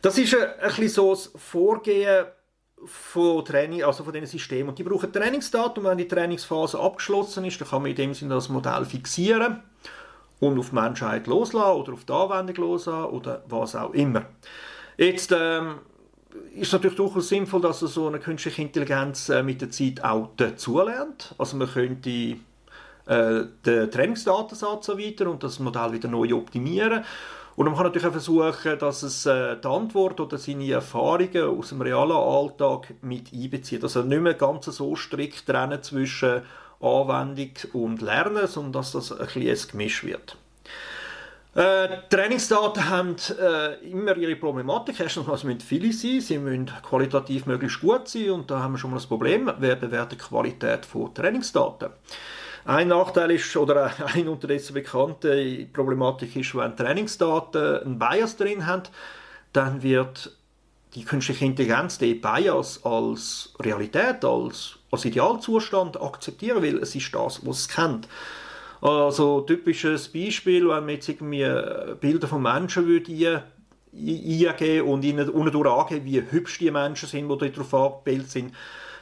Das 0.01 0.17
ist 0.17 0.35
ein, 0.35 0.43
ein 0.59 0.67
bisschen 0.67 0.89
so 0.89 1.12
das 1.12 1.31
Vorgehen 1.38 2.25
von 2.85 3.45
Training, 3.45 3.83
also 3.83 4.03
von 4.03 4.12
diesen 4.12 4.27
Systemen. 4.27 4.69
Und 4.69 4.79
die 4.79 4.83
brauchen 4.83 5.13
Trainingsdaten 5.13 5.81
und 5.81 5.89
wenn 5.89 5.97
die 5.97 6.09
Trainingsphase 6.09 6.77
abgeschlossen 6.77 7.45
ist, 7.45 7.62
dann 7.62 7.69
kann 7.69 7.81
man 7.81 7.91
in 7.91 7.95
dem 7.95 8.13
Sinne 8.13 8.35
das 8.35 8.50
Modell 8.50 8.83
fixieren 8.83 9.63
und 10.47 10.59
auf 10.59 10.69
die 10.69 10.75
Menschheit 10.75 11.27
loslassen 11.27 11.79
oder 11.79 11.93
auf 11.93 12.05
die 12.05 12.13
Anwendung 12.13 12.55
loslassen 12.55 13.05
oder 13.05 13.43
was 13.47 13.75
auch 13.75 13.93
immer. 13.93 14.25
Jetzt 14.97 15.33
ähm, 15.38 15.75
ist 16.55 16.67
es 16.67 16.73
natürlich 16.73 16.97
durchaus 16.97 17.29
sinnvoll, 17.29 17.62
dass 17.62 17.79
so 17.79 18.07
eine 18.07 18.19
künstliche 18.19 18.62
Intelligenz 18.62 19.29
äh, 19.29 19.43
mit 19.43 19.62
der 19.62 19.71
Zeit 19.71 20.03
auch 20.03 20.29
dazulernt. 20.38 21.35
Also 21.38 21.57
man 21.57 21.69
könnte 21.69 22.09
äh, 22.09 22.38
den 23.65 23.91
Trainingsdatensatz 23.91 24.89
weiter 24.89 25.29
und 25.29 25.43
das 25.43 25.59
Modell 25.59 25.93
wieder 25.93 26.09
neu 26.09 26.33
optimieren. 26.33 27.03
Und 27.55 27.65
man 27.67 27.75
kann 27.75 27.85
natürlich 27.85 28.07
auch 28.07 28.12
versuchen, 28.12 28.79
dass 28.79 29.03
es 29.03 29.25
äh, 29.27 29.57
die 29.57 29.67
Antwort 29.67 30.19
oder 30.19 30.38
seine 30.38 30.71
Erfahrungen 30.71 31.59
aus 31.59 31.69
dem 31.69 31.81
realen 31.81 32.12
Alltag 32.12 32.95
mit 33.01 33.31
einbezieht. 33.31 33.83
Also 33.83 34.01
nicht 34.01 34.21
mehr 34.21 34.33
ganz 34.33 34.65
so 34.65 34.95
strikt 34.95 35.45
trennen 35.45 35.83
zwischen 35.83 36.41
Anwendung 36.84 37.52
und 37.74 38.02
Lernen, 38.02 38.48
sondern 38.48 38.74
dass 38.74 38.92
das 38.92 39.12
ein 39.12 39.25
bisschen 39.25 39.72
Gemisch 39.72 40.04
wird. 40.04 40.38
Äh, 41.56 41.88
Trainingsdaten 42.10 42.90
haben 42.90 43.16
äh, 43.40 43.75
immer 43.88 44.18
ihre 44.18 44.36
Problematik. 44.36 45.00
Erstens 45.00 45.28
mal, 45.28 45.38
müssen 45.44 45.60
viele 45.60 45.94
sein, 45.94 46.20
sie 46.20 46.40
müssen 46.40 46.72
qualitativ 46.82 47.46
möglichst 47.46 47.82
gut 47.82 48.08
sein 48.08 48.32
und 48.32 48.50
da 48.50 48.60
haben 48.63 48.74
wir 48.74 48.80
schon 48.80 48.90
mal 48.90 48.98
das 48.98 49.06
Problem, 49.06 49.52
wer 49.60 49.75
bewertet 49.75 50.13
die 50.20 50.25
Qualität 50.25 50.86
von 50.86 51.13
Trainingsdaten. 51.13 51.90
Ein 52.66 52.88
Nachteil 52.88 53.32
ist, 53.32 53.56
oder 53.56 53.92
eine 54.16 54.32
unterdessen 54.32 54.74
bekannte 54.74 55.68
Problematik 55.72 56.36
ist, 56.36 56.56
wenn 56.56 56.75
Trainingsdaten 56.75 57.82
einen 57.84 58.00
Bias 58.00 58.36
drin 58.36 58.66
haben, 58.66 58.84
dann 59.52 59.84
wird 59.84 60.36
die 60.95 61.03
künstliche 61.03 61.45
Intelligenz 61.45 61.97
den 61.97 62.21
Bias 62.21 62.83
als 62.83 63.53
Realität, 63.59 64.23
als, 64.23 64.77
als 64.91 65.05
Idealzustand 65.05 66.00
akzeptieren, 66.01 66.62
weil 66.62 66.77
es 66.77 66.95
ist 66.95 67.13
das, 67.13 67.45
was 67.45 67.59
es 67.59 67.67
kennt. 67.67 68.07
Also 68.81 69.41
typisches 69.41 70.09
Beispiel, 70.09 70.67
wenn 70.67 70.85
man 70.85 70.89
jetzt 70.89 71.07
irgendwie 71.07 71.41
äh, 71.41 71.95
Bilder 72.00 72.27
von 72.27 72.41
Menschen 72.41 72.85
würde 72.85 73.43
eingeben 73.93 74.88
und 74.88 75.05
ihnen 75.05 75.29
unten 75.29 75.67
angeben, 75.67 76.05
wie 76.05 76.21
hübsch 76.29 76.59
die 76.59 76.71
Menschen 76.71 77.07
sind, 77.07 77.29
die 77.29 77.51
darauf 77.51 77.73
abgebildet 77.73 78.31
sind, 78.31 78.53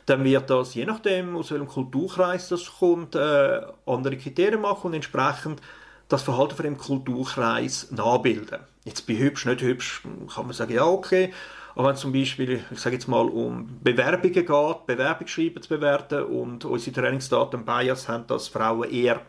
dann 0.06 0.24
wird 0.24 0.50
das, 0.50 0.76
je 0.76 0.86
nachdem, 0.86 1.36
aus 1.36 1.52
welchem 1.52 1.68
Kulturkreis 1.68 2.50
das 2.50 2.72
kommt, 2.80 3.16
äh, 3.16 3.62
andere 3.86 4.18
Kriterien 4.18 4.62
machen 4.62 4.88
und 4.88 4.94
entsprechend 4.94 5.62
das 6.10 6.24
Verhalten 6.24 6.56
von 6.56 6.66
dem 6.66 6.78
Kulturkreis 6.78 7.92
nachbilden. 7.92 8.60
Jetzt 8.84 9.08
bei 9.08 9.18
hübsch, 9.18 9.46
nicht 9.46 9.62
hübsch, 9.62 10.04
kann 10.34 10.46
man 10.46 10.54
sagen, 10.54 10.74
ja, 10.74 10.86
okay. 10.86 11.32
Aber 11.76 11.88
wenn 11.88 11.96
es 11.96 12.02
zum 12.02 12.12
Beispiel, 12.12 12.64
ich 12.72 12.80
sage 12.80 12.96
jetzt 12.96 13.08
mal, 13.08 13.28
um 13.28 13.80
Bewerbungen 13.82 14.34
geht, 14.34 14.86
Bewerbungsschreiben 14.86 15.62
zu 15.62 15.70
bewerten 15.70 16.24
und 16.24 16.66
unsere 16.66 17.02
Trainingsdaten 17.02 17.66
Bias 17.66 18.10
haben, 18.10 18.28
dass 18.28 18.50
Frauen 18.50 18.92
eher 18.92 19.22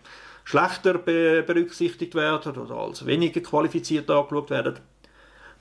schlechter 0.45 0.99
be 0.99 1.45
berücksichtigt 1.47 2.15
werden 2.15 2.57
oder 2.57 2.75
als 2.75 3.07
weniger 3.07 3.41
qualifiziert 3.41 4.11
angeschaut 4.11 4.51
werden, 4.51 4.81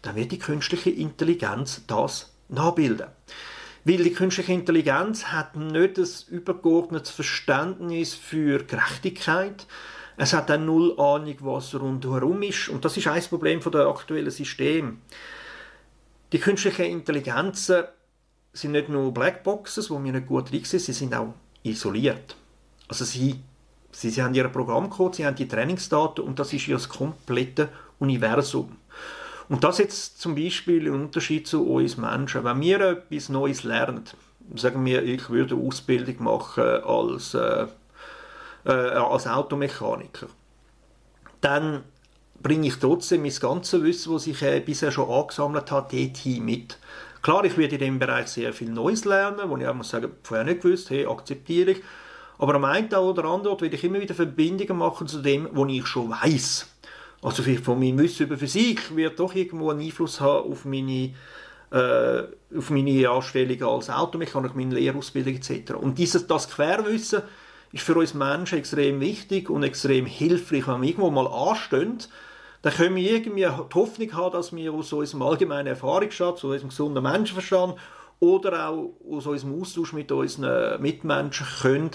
dann 0.01 0.15
wird 0.15 0.31
die 0.31 0.39
künstliche 0.39 0.89
Intelligenz 0.89 1.85
das 1.85 2.33
nachbilden. 2.49 3.07
Weil 3.83 4.03
die 4.03 4.13
künstliche 4.13 4.53
Intelligenz 4.53 5.25
hat 5.25 5.55
nicht 5.55 5.97
das 5.97 6.23
übergeordnete 6.23 7.11
Verständnis 7.11 8.13
für 8.13 8.63
Gerechtigkeit. 8.63 9.65
Es 10.17 10.33
hat 10.33 10.49
dann 10.49 10.65
null 10.65 10.99
Ahnung, 10.99 11.35
was 11.39 11.73
rundherum 11.73 12.43
ist. 12.43 12.69
Und 12.69 12.85
das 12.85 12.97
ist 12.97 13.07
ein 13.07 13.23
Problem 13.23 13.59
der 13.59 13.87
aktuellen 13.87 14.29
System. 14.29 15.01
Die 16.31 16.39
künstlichen 16.39 16.85
Intelligenzen 16.85 17.83
sind 18.53 18.71
nicht 18.71 18.89
nur 18.89 19.13
Blackboxes, 19.13 19.89
wo 19.89 20.03
wir 20.03 20.11
nicht 20.11 20.27
gut 20.27 20.51
reinsehen, 20.51 20.79
sie 20.79 20.93
sind 20.93 21.13
auch 21.13 21.33
isoliert. 21.63 22.35
Also 22.87 23.05
sie 23.05 23.41
Sie, 23.91 24.09
sie 24.09 24.23
haben 24.23 24.33
ihren 24.33 24.51
Programmcode, 24.51 25.15
sie 25.15 25.25
haben 25.25 25.35
die 25.35 25.47
Trainingsdaten 25.47 26.23
und 26.23 26.39
das 26.39 26.53
ist 26.53 26.67
ja 26.67 26.75
das 26.75 26.87
komplette 26.87 27.69
Universum. 27.99 28.77
Und 29.49 29.63
das 29.63 29.79
jetzt 29.79 30.21
zum 30.21 30.33
Beispiel 30.33 30.87
im 30.87 30.93
Unterschied 30.93 31.45
zu 31.45 31.67
uns 31.67 31.97
Menschen. 31.97 32.43
Wenn 32.45 32.61
wir 32.61 32.79
etwas 32.79 33.27
Neues 33.27 33.63
lernen, 33.63 34.05
sagen 34.55 34.85
wir, 34.85 35.03
ich 35.03 35.29
würde 35.29 35.55
eine 35.55 35.67
Ausbildung 35.67 36.23
machen 36.23 36.63
als, 36.63 37.33
äh, 37.33 37.67
äh, 38.63 38.71
als 38.71 39.27
Automechaniker, 39.27 40.27
dann 41.41 41.83
bringe 42.41 42.67
ich 42.67 42.77
trotzdem 42.77 43.21
mein 43.21 43.33
ganzes 43.39 43.81
Wissen, 43.83 44.13
das 44.13 44.27
ich 44.27 44.41
äh, 44.41 44.59
bisher 44.59 44.91
schon 44.91 45.09
angesammelt 45.09 45.71
habe, 45.71 45.95
dorthin 45.95 46.45
mit. 46.45 46.77
Klar, 47.21 47.45
ich 47.45 47.57
werde 47.57 47.75
in 47.75 47.81
dem 47.81 47.99
Bereich 47.99 48.27
sehr 48.27 48.51
viel 48.51 48.69
Neues 48.69 49.05
lernen, 49.05 49.49
wo 49.49 49.57
ich 49.57 49.67
auch 49.67 49.75
muss 49.75 49.89
sagen, 49.89 50.11
vorher 50.23 50.45
nicht 50.45 50.61
gewusst, 50.61 50.89
hey, 50.89 51.05
akzeptiere 51.05 51.71
ich. 51.71 51.83
Aber 52.39 52.55
am 52.55 52.65
einen 52.65 52.91
oder 52.91 53.25
anderen 53.25 53.61
will 53.61 53.73
ich 53.73 53.83
immer 53.83 54.01
wieder 54.01 54.15
Verbindungen 54.15 54.77
machen 54.77 55.07
zu 55.07 55.21
dem, 55.21 55.47
was 55.51 55.69
ich 55.69 55.85
schon 55.85 56.09
weiß. 56.09 56.67
Also 57.21 57.43
von 57.43 57.79
meinem 57.79 57.99
Wissen 57.99 58.25
über 58.25 58.37
Physik 58.37 58.95
wird 58.95 59.19
doch 59.19 59.35
irgendwo 59.35 59.69
einen 59.69 59.81
Einfluss 59.81 60.19
haben 60.19 60.51
auf 60.51 60.65
meine, 60.65 61.13
äh, 61.71 62.23
auf 62.57 62.71
meine 62.71 63.07
Anstellung 63.07 63.61
als 63.61 63.91
Automechaniker, 63.91 64.55
meine 64.55 64.73
Lehrausbildung 64.73 65.35
etc. 65.35 65.73
Und 65.73 65.99
dieses, 65.99 66.25
das 66.25 66.49
Querwissen 66.49 67.21
ist 67.71 67.83
für 67.83 67.95
uns 67.95 68.15
Menschen 68.15 68.57
extrem 68.57 68.99
wichtig 68.99 69.51
und 69.51 69.61
extrem 69.61 70.07
hilfreich, 70.07 70.67
wenn 70.67 70.81
wir 70.81 70.89
irgendwo 70.89 71.11
mal 71.11 71.27
anstehen, 71.27 71.99
dann 72.61 72.73
können 72.73 72.95
wir 72.95 73.11
irgendwie 73.11 73.41
die 73.41 73.75
Hoffnung 73.75 74.13
haben, 74.13 74.33
dass 74.33 74.55
wir 74.55 74.73
aus 74.73 74.93
unserem 74.93 75.23
allgemeinen 75.23 75.67
Erfahrungsschatz, 75.67 76.37
aus 76.37 76.43
unserem 76.43 76.69
gesunden 76.69 77.03
Menschenverstand 77.03 77.75
oder 78.19 78.69
auch 78.69 78.93
aus 79.09 79.25
unserem 79.25 79.59
Austausch 79.59 79.93
mit 79.93 80.11
unseren 80.11 80.81
Mitmenschen 80.81 81.47
können 81.61 81.91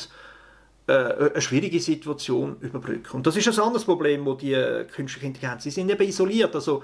äh, 0.88 0.92
eine 0.92 1.40
schwierige 1.40 1.80
Situation 1.80 2.56
überbrücken. 2.60 3.16
Und 3.16 3.26
das 3.26 3.36
ist 3.36 3.46
ein 3.46 3.64
anderes 3.64 3.84
Problem, 3.84 4.26
wo 4.26 4.34
die 4.34 4.54
äh, 4.54 4.84
künstliche 4.84 5.26
Intelligenz, 5.26 5.62
sie 5.62 5.70
sind 5.70 5.90
eben 5.90 6.06
isoliert, 6.06 6.54
also 6.54 6.82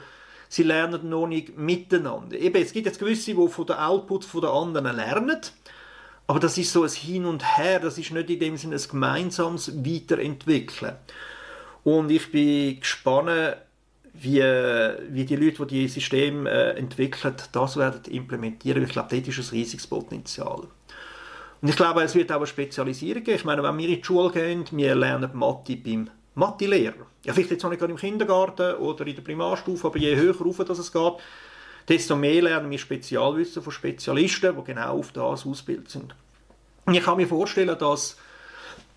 sie 0.49 0.63
lernen 0.63 1.09
noch 1.09 1.27
nicht 1.27 1.57
miteinander. 1.57 2.37
Eben, 2.37 2.63
es 2.63 2.73
gibt 2.73 2.87
jetzt 2.87 3.01
gewisse, 3.01 3.35
die 3.35 3.49
von 3.49 3.67
den 3.67 3.77
Outputs 3.77 4.31
den 4.31 4.45
anderen 4.45 4.95
lernen, 4.95 5.41
aber 6.29 6.39
das 6.39 6.57
ist 6.57 6.73
so 6.73 6.85
ein 6.85 6.91
Hin 6.91 7.25
und 7.25 7.59
Her, 7.59 7.81
das 7.81 7.99
ist 7.99 8.13
nicht 8.13 8.31
in 8.31 8.39
dem 8.39 8.57
Sinne 8.57 8.77
ein 8.77 8.89
gemeinsames 8.89 9.85
Weiterentwickeln. 9.85 10.97
Und 11.85 12.11
ich 12.11 12.31
bin 12.31 12.79
gespannt, 12.79 13.57
wie, 14.15 14.41
wie 14.41 15.25
die 15.25 15.37
Leute, 15.37 15.67
die 15.67 15.81
dieses 15.81 15.95
System 15.95 16.47
äh, 16.47 16.71
entwickeln, 16.73 17.35
das 17.53 17.77
werden 17.77 18.03
implementieren. 18.11 18.83
Ich 18.85 18.91
glaube, 18.91 19.09
dort 19.11 19.29
ist 19.29 19.39
ein 19.39 19.57
riesiges 19.57 19.87
Potenzial. 19.87 20.67
Und 21.61 21.69
ich 21.69 21.77
glaube, 21.77 22.03
es 22.03 22.15
wird 22.15 22.31
auch 22.33 22.37
eine 22.37 22.47
Spezialisierung 22.47 23.23
geben. 23.23 23.37
Ich 23.37 23.45
meine, 23.45 23.63
wenn 23.63 23.79
wir 23.79 23.89
in 23.89 23.97
die 23.97 24.05
Schule 24.05 24.31
gehen, 24.31 24.65
wir 24.73 24.95
lernen 24.95 25.31
Mathe 25.33 25.77
beim 25.77 26.11
Mathelehrer. 26.35 27.07
Ja, 27.25 27.33
vielleicht 27.33 27.53
jetzt 27.53 27.63
noch 27.63 27.71
nicht 27.71 27.79
gerade 27.79 27.93
im 27.93 27.99
Kindergarten 27.99 28.77
oder 28.77 29.07
in 29.07 29.15
der 29.15 29.23
Primarstufe, 29.23 29.87
aber 29.87 29.99
je 29.99 30.17
höher 30.17 30.37
rauf 30.37 30.59
das 30.67 30.79
es 30.79 30.93
geht, 30.93 31.13
desto 31.89 32.17
mehr 32.17 32.43
lernen 32.43 32.71
wir 32.71 32.79
Spezialwissen 32.79 33.63
von 33.63 33.73
Spezialisten, 33.73 34.57
die 34.57 34.65
genau 34.65 34.99
auf 34.99 35.13
das 35.13 35.47
ausgebildet 35.47 35.91
sind. 35.91 36.15
Und 36.85 36.95
ich 36.95 37.03
kann 37.03 37.17
mir 37.17 37.29
vorstellen, 37.29 37.79
dass, 37.79 38.17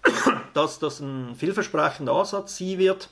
dass 0.53 0.79
das 0.79 0.99
ein 1.01 1.35
vielversprechender 1.35 2.13
Ansatz 2.13 2.57
sein 2.57 2.79
wird, 2.79 3.09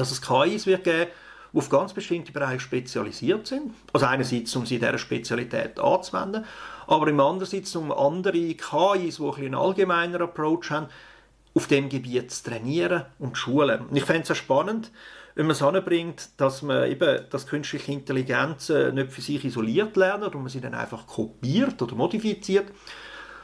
dass 0.00 0.10
es 0.10 0.22
KIs 0.22 0.66
wird 0.66 0.84
geben, 0.84 1.10
die 1.52 1.58
auf 1.58 1.68
ganz 1.68 1.92
bestimmte 1.92 2.32
Bereiche 2.32 2.60
spezialisiert 2.60 3.46
sind. 3.46 3.74
Also 3.92 4.06
einerseits, 4.06 4.54
um 4.56 4.64
sie 4.64 4.76
in 4.76 4.80
dieser 4.80 4.98
Spezialität 4.98 5.78
anzuwenden, 5.78 6.44
aber 6.86 7.08
im 7.08 7.20
andererseits 7.20 7.76
um 7.76 7.92
andere 7.92 8.54
KIs, 8.54 9.16
die 9.18 9.44
einen 9.44 9.54
allgemeinen 9.54 10.22
Approach 10.22 10.70
haben, 10.70 10.86
auf 11.54 11.66
dem 11.66 11.88
Gebiet 11.88 12.30
zu 12.30 12.44
trainieren 12.44 13.04
und 13.18 13.36
zu 13.36 13.42
schulen. 13.42 13.86
Und 13.86 13.96
ich 13.96 14.04
fände 14.04 14.22
es 14.22 14.30
auch 14.30 14.36
spannend, 14.36 14.90
wenn 15.34 15.46
man 15.46 15.52
es 15.52 15.62
anbringt, 15.62 16.30
dass 16.36 16.62
man 16.62 16.90
eben 16.90 17.24
das 17.30 17.46
künstliche 17.46 17.92
Intelligenz 17.92 18.68
nicht 18.68 19.12
für 19.12 19.20
sich 19.20 19.44
isoliert 19.44 19.96
lernt 19.96 20.34
und 20.34 20.42
man 20.42 20.48
sie 20.48 20.60
dann 20.60 20.74
einfach 20.74 21.06
kopiert 21.06 21.80
oder 21.82 21.94
modifiziert, 21.94 22.66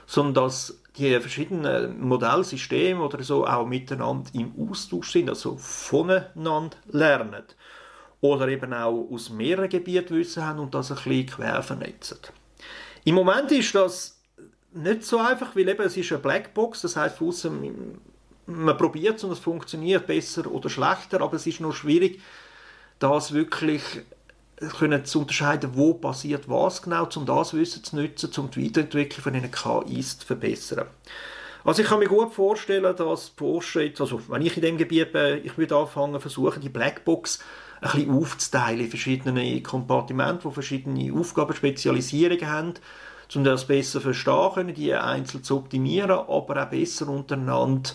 sondern 0.06 0.44
dass 0.44 0.80
die 0.98 1.20
verschiedenen 1.20 2.00
Modellsysteme 2.00 3.00
oder 3.00 3.22
so 3.22 3.46
auch 3.46 3.66
miteinander 3.66 4.30
im 4.34 4.52
Austausch 4.58 5.12
sind, 5.12 5.28
also 5.28 5.56
voneinander 5.56 6.76
lernen. 6.88 7.44
Oder 8.20 8.48
eben 8.48 8.72
auch 8.72 9.08
aus 9.10 9.30
mehreren 9.30 9.68
Gebieten 9.68 10.16
Wissen 10.16 10.44
haben 10.44 10.58
und 10.58 10.74
das 10.74 10.90
ein 10.90 10.96
bisschen 10.96 11.26
quer 11.26 11.62
vernetzen. 11.62 12.18
Im 13.04 13.14
Moment 13.14 13.52
ist 13.52 13.74
das 13.74 14.20
nicht 14.72 15.04
so 15.04 15.18
einfach, 15.18 15.54
weil 15.54 15.68
eben 15.68 15.82
es 15.82 15.96
ist 15.96 16.10
eine 16.12 16.20
Blackbox, 16.20 16.82
das 16.82 16.96
heißt 16.96 17.20
außen, 17.20 18.00
man 18.46 18.76
probiert 18.76 19.16
es 19.16 19.24
und 19.24 19.32
es 19.32 19.38
funktioniert 19.38 20.06
besser 20.06 20.50
oder 20.50 20.68
schlechter, 20.68 21.20
aber 21.20 21.34
es 21.36 21.46
ist 21.46 21.60
noch 21.60 21.74
schwierig, 21.74 22.20
das 22.98 23.32
wirklich 23.32 23.82
können 24.78 25.04
zu 25.04 25.20
unterscheiden, 25.20 25.70
wo 25.75 25.94
passiert 25.94 26.48
was 26.48 26.82
genau, 26.82 27.08
um 27.14 27.26
das 27.26 27.52
Wissen 27.54 27.84
zu 27.84 27.96
nutzen, 27.96 28.30
um 28.38 28.50
die 28.50 28.64
Weiterentwicklung 28.64 29.22
von 29.22 29.32
den 29.34 29.50
KIs 29.50 30.18
zu 30.18 30.26
verbessern. 30.26 30.86
Also 31.64 31.82
ich 31.82 31.88
kann 31.88 31.98
mir 31.98 32.06
gut 32.06 32.32
vorstellen, 32.32 32.94
dass 32.96 33.30
Porsche 33.30 33.82
jetzt, 33.82 34.00
also 34.00 34.20
wenn 34.28 34.42
ich 34.42 34.56
in 34.56 34.62
dem 34.62 34.78
Gebiet 34.78 35.12
bin, 35.12 35.44
ich 35.44 35.58
würde 35.58 35.76
anfangen, 35.76 36.20
versuchen, 36.20 36.62
die 36.62 36.68
Blackbox 36.68 37.40
ein 37.80 37.90
bisschen 37.90 38.10
aufzuteilen 38.10 38.80
in 38.80 38.88
verschiedene 38.88 39.62
Kompartimente, 39.62 40.48
die 40.48 40.54
verschiedene 40.54 41.12
Aufgaben, 41.12 41.54
Spezialisierungen 41.54 42.48
haben, 42.48 42.75
um 43.34 43.44
das 43.44 43.66
besser 43.66 44.00
verstehen 44.00 44.52
können, 44.54 44.75
die 44.75 44.94
einzeln 44.94 45.42
zu 45.42 45.56
optimieren, 45.56 46.12
aber 46.12 46.62
auch 46.62 46.70
besser 46.70 47.08
untereinander 47.08 47.90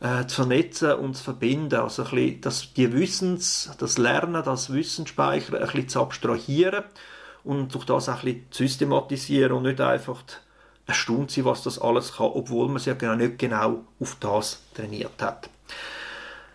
äh, 0.00 0.26
zu 0.26 0.36
vernetzen 0.36 0.92
und 0.94 1.16
zu 1.16 1.24
verbinden. 1.24 1.80
Also 1.80 2.04
ein 2.04 2.10
bisschen, 2.10 2.40
das, 2.40 2.72
die 2.74 2.92
Wissens, 2.92 3.70
das 3.78 3.98
Lernen, 3.98 4.42
das 4.44 4.72
Wissensspeichern 4.72 5.56
ein 5.56 5.66
bisschen 5.66 5.88
zu 5.88 6.00
abstrahieren 6.00 6.84
und 7.44 7.74
durch 7.74 7.84
das 7.84 8.08
auch 8.08 8.18
ein 8.18 8.24
bisschen 8.24 8.46
zu 8.50 8.62
systematisieren 8.64 9.52
und 9.52 9.62
nicht 9.64 9.80
einfach 9.80 10.22
erstaunt 10.86 11.30
sein, 11.30 11.44
was 11.44 11.62
das 11.62 11.80
alles 11.80 12.16
kann, 12.16 12.26
obwohl 12.26 12.68
man 12.68 12.78
sich 12.78 12.86
ja 12.86 12.94
genau 12.94 13.16
nicht 13.16 13.38
genau 13.38 13.84
auf 14.00 14.16
das 14.20 14.62
trainiert 14.74 15.20
hat. 15.20 15.50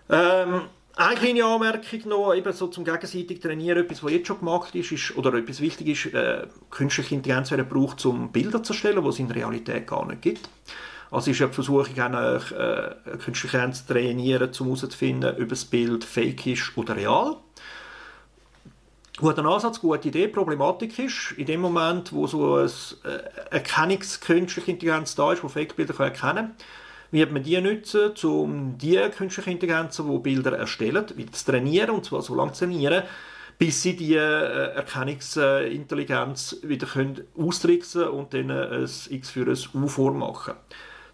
Ähm, 0.09 0.61
eine 0.95 1.15
kleine 1.15 1.45
Anmerkung 1.45 2.01
noch, 2.05 2.33
eben 2.33 2.51
so 2.53 2.67
zum 2.67 2.83
gegenseitig 2.83 3.39
Trainieren, 3.39 3.85
etwas, 3.85 4.03
was 4.03 4.11
jetzt 4.11 4.27
schon 4.27 4.39
gemacht 4.39 4.75
ist, 4.75 4.91
ist 4.91 5.15
oder 5.17 5.33
etwas 5.33 5.61
wichtig 5.61 5.87
ist, 5.87 6.13
äh, 6.13 6.47
künstliche 6.69 7.15
Intelligenz 7.15 7.51
werden 7.51 7.67
gebraucht, 7.67 8.05
um 8.05 8.31
Bilder 8.31 8.61
zu 8.61 8.73
erstellen, 8.73 9.01
die 9.01 9.09
es 9.09 9.19
in 9.19 9.31
Realität 9.31 9.87
gar 9.87 10.05
nicht 10.05 10.21
gibt. 10.21 10.49
Also 11.11 11.31
ist 11.31 11.41
die 11.41 11.47
Versuchung, 11.47 11.99
auch, 11.99 12.51
äh, 12.51 12.95
künstliche 13.23 13.57
Intelligenz 13.57 13.85
zu 13.85 13.93
trainieren, 13.93 14.51
um 14.59 14.67
herauszufinden, 14.67 15.35
ob 15.41 15.49
das 15.49 15.65
Bild 15.65 16.05
fake 16.05 16.47
ist 16.47 16.71
oder 16.77 16.95
real. 16.95 17.35
Guter 19.17 19.45
Ansatz, 19.45 19.81
gute 19.81 20.07
Idee. 20.07 20.29
Problematik 20.29 20.97
ist, 20.97 21.33
in 21.37 21.45
dem 21.45 21.61
Moment, 21.61 22.13
wo 22.13 22.27
so 22.27 22.55
eine 22.55 22.65
äh, 23.03 23.55
Erkennungskünstliche 23.55 24.71
Intelligenz 24.71 25.13
da 25.13 25.33
ist, 25.33 25.43
die 25.43 25.49
Fake-Bilder 25.49 25.99
erkennen 25.99 26.35
kann, 26.35 26.55
wird 27.11 27.31
man 27.31 27.43
die 27.43 27.59
nutzen, 27.59 28.13
um 28.23 28.77
die 28.77 28.97
künstlichen 29.15 29.51
Intelligenzen, 29.51 30.09
die 30.09 30.17
Bilder 30.17 30.57
erstellen, 30.57 31.05
wieder 31.15 31.33
zu 31.33 31.51
trainieren, 31.51 31.89
und 31.89 32.05
zwar 32.05 32.21
so 32.21 32.33
lange 32.33 32.53
zu 32.53 32.65
trainieren, 32.65 33.03
bis 33.57 33.83
sie 33.83 33.97
die 33.97 34.15
äh, 34.15 34.73
Erkennungsintelligenz 34.75 36.57
wieder 36.63 36.87
können 36.87 37.21
austricksen 37.37 38.07
und 38.07 38.33
dann 38.33 38.49
ein 38.49 38.89
X 39.09 39.29
für 39.29 39.45
ein 39.45 39.57
U 39.75 39.87
vormachen. 39.87 40.53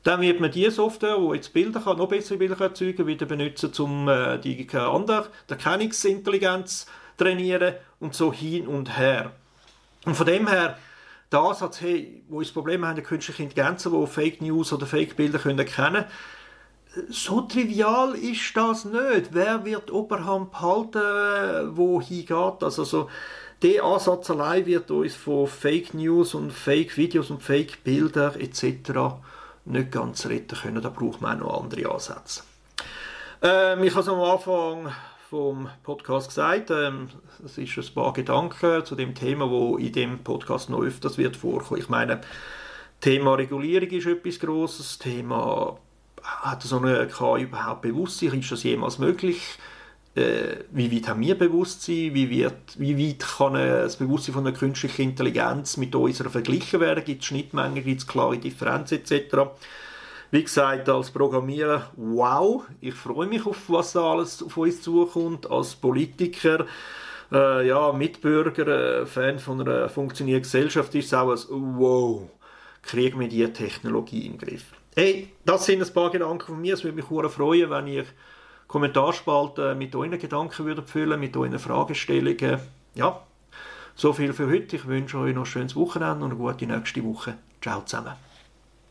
Dann 0.04 0.22
wird 0.22 0.40
man 0.40 0.52
die 0.52 0.70
Software, 0.70 1.18
die 1.18 1.36
jetzt 1.36 1.54
Bilder 1.54 1.80
kann, 1.80 1.98
noch 1.98 2.10
bessere 2.10 2.38
Bilder 2.38 2.60
erzeugen 2.60 2.98
kann, 2.98 3.08
wieder 3.08 3.26
benutzen, 3.26 3.72
um 3.80 4.08
äh, 4.08 4.38
die 4.38 4.68
andere 4.74 5.28
Erkennungsintelligenz 5.50 6.86
zu 6.86 7.24
trainieren 7.24 7.76
und 8.00 8.14
so 8.14 8.32
hin 8.32 8.68
und 8.68 8.98
her. 8.98 9.32
Und 10.06 10.16
von 10.16 10.26
dem 10.26 10.48
her 10.48 10.78
der 11.32 11.40
Ansatz, 11.40 11.82
hey, 11.82 12.24
wo 12.30 12.40
ist 12.40 12.50
das 12.50 12.54
Problem 12.54 12.86
haben, 12.86 13.04
künstliche 13.04 13.44
Intelligenzen, 13.44 13.92
die 13.92 14.08
Fake 14.08 14.42
News 14.42 14.72
oder 14.72 14.86
Fake 14.86 15.18
Bilder 15.18 15.40
können 15.40 15.60
erkennen 15.60 16.06
so 17.10 17.42
trivial 17.42 18.16
ist 18.16 18.56
das 18.56 18.86
nicht. 18.86 19.30
Wer 19.32 19.66
wird 19.66 19.92
Oberhand 19.92 20.52
behalten, 20.52 21.76
wo 21.76 22.02
hingeht 22.02 22.56
das? 22.62 22.80
Also, 22.80 23.10
der 23.62 23.84
Ansatz 23.84 24.30
allein 24.30 24.66
wird 24.66 24.92
uns 24.92 25.16
von 25.16 25.48
Fake 25.48 25.94
News 25.94 26.34
und 26.34 26.52
Fake 26.52 26.98
Videos 26.98 27.30
und 27.30 27.42
Fake 27.42 27.84
Bilder 27.84 28.36
etc. 28.40 29.16
nicht 29.68 29.92
ganz 29.92 30.26
retten 30.26 30.58
können. 30.58 30.82
Da 30.82 30.90
braucht 30.90 31.22
man 31.22 31.42
auch 31.42 31.48
noch 31.48 31.64
andere 31.64 31.92
Ansätze. 31.92 32.44
Ähm, 33.42 33.84
ich 33.84 33.92
habe 33.92 34.02
es 34.02 34.10
am 34.10 34.20
Anfang 34.20 34.92
vom 35.30 35.70
Podcast 35.84 36.30
gesagt. 36.30 36.72
Ähm, 36.72 37.10
es 37.44 37.58
ist 37.58 37.78
ein 37.78 37.94
paar 37.94 38.14
Gedanken 38.14 38.86
zu 38.86 38.96
dem 38.96 39.14
Thema, 39.14 39.50
wo 39.50 39.78
in 39.78 39.92
dem 39.92 40.24
Podcast 40.24 40.70
noch 40.70 40.82
öfters 40.82 41.18
wird 41.18 41.36
vorkommen. 41.36 41.80
Ich 41.82 41.90
meine, 41.90 42.22
Thema 43.02 43.36
Regulierung 43.36 43.90
ist 43.90 44.08
etwas 44.08 44.40
Grosses. 44.40 44.98
Thema 44.98 45.78
hat 46.24 46.64
so 46.64 46.78
eine 46.78 47.08
KI 47.08 47.44
überhaupt 47.44 47.84
Bewusstsein? 47.84 48.40
Ist 48.40 48.52
das 48.52 48.64
jemals 48.64 48.98
möglich? 48.98 49.58
Äh, 50.18 50.64
wie 50.72 50.92
weit 50.92 51.10
haben 51.10 51.22
wir 51.22 51.38
Bewusstsein? 51.38 52.14
Wie, 52.16 52.28
wird, 52.30 52.80
wie 52.80 52.98
weit 52.98 53.20
kann 53.20 53.54
das 53.54 53.98
Bewusstsein 53.98 54.34
von 54.34 54.48
einer 54.48 54.58
künstlichen 54.58 55.04
Intelligenz 55.04 55.78
mit 55.78 55.94
unserer 55.94 56.32
verglichen 56.32 56.80
werden? 56.80 57.04
Gibt 57.04 57.22
es 57.22 57.28
Schnittmengen? 57.28 57.84
Gibt 57.84 58.02
es 58.02 58.08
klare 58.08 58.40
Differenzen 58.40 58.98
etc.? 58.98 59.38
Wie 60.32 60.44
gesagt, 60.44 60.90
als 60.90 61.12
Programmierer, 61.12 61.92
wow, 61.96 62.64
ich 62.82 62.96
freue 62.96 63.28
mich 63.28 63.46
auf 63.46 63.70
was 63.70 63.94
da 63.94 64.12
alles 64.12 64.42
auf 64.42 64.58
uns 64.58 64.82
zukommt. 64.82 65.52
Als 65.52 65.76
Politiker, 65.76 66.66
äh, 67.32 67.68
ja, 67.68 67.92
Mitbürger, 67.92 69.02
äh, 69.02 69.06
Fan 69.06 69.38
von 69.38 69.62
einer 69.62 69.88
funktionierenden 69.88 70.44
Gesellschaft 70.44 70.96
ist 70.96 71.06
es 71.06 71.14
auch 71.14 71.32
ein 71.32 71.78
wow, 71.78 72.24
kriegen 72.82 73.20
wir 73.20 73.28
diese 73.28 73.54
Technologie 73.54 74.28
den 74.28 74.40
Griff. 74.40 74.66
Hey, 74.96 75.30
das 75.46 75.68
sind 75.68 75.82
ein 75.82 75.94
paar 75.94 76.10
Gedanken 76.10 76.48
von 76.48 76.60
mir. 76.60 76.74
Es 76.74 76.84
würde 76.84 76.96
mich 76.96 77.06
freuen, 77.06 77.70
wenn 77.70 77.86
ihr 77.86 78.06
Kommentarspalten 78.68 79.78
mit 79.78 79.96
euren 79.96 80.20
Gedanken 80.20 80.66
würdet 80.66 80.90
füllen, 80.90 81.20
mit 81.20 81.36
euren 81.38 81.58
Fragestellungen. 81.58 82.60
Ja, 82.96 83.22
so 83.96 84.14
viel 84.14 84.34
für 84.34 84.48
heute. 84.48 84.76
Ich 84.76 84.88
wünsche 84.88 85.18
euch 85.18 85.34
noch 85.34 85.44
ein 85.44 85.46
schönes 85.46 85.76
Wochenende 85.76 86.26
und 86.26 86.32
eine 86.32 86.40
gute 86.40 86.68
nächste 86.68 87.04
Woche. 87.04 87.38
Ciao 87.62 87.82
zusammen. 87.82 88.27